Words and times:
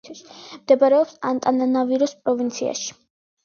მდებარეობს 0.53 1.21
ანტანანარივუს 1.33 2.19
პროვინციაში. 2.25 3.01